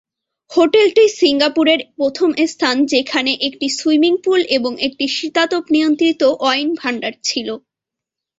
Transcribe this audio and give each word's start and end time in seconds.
হোটেলটি 0.51 1.05
সিঙ্গাপুরের 1.19 1.79
প্রথম 1.97 2.29
স্থান 2.47 2.75
যেখানে 2.85 3.31
একটি 3.47 3.67
সুইমিং 3.77 4.13
পুল 4.23 4.41
এবং 4.57 4.71
একটি 4.87 5.05
শীতাতপ 5.17 5.63
নিয়ন্ত্রিত 5.75 6.21
ওয়াইন 6.33 6.69
ভান্ডার 6.75 7.13
ছিল। 7.23 7.47